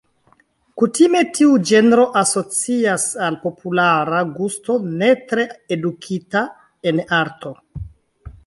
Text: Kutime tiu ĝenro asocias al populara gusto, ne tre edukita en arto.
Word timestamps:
Kutime 0.83 1.19
tiu 1.37 1.51
ĝenro 1.71 2.05
asocias 2.21 3.05
al 3.27 3.37
populara 3.45 4.23
gusto, 4.41 4.79
ne 5.03 5.13
tre 5.33 5.47
edukita 5.77 6.45
en 6.93 7.07
arto. 7.23 7.55